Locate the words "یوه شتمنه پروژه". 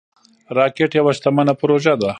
0.99-1.93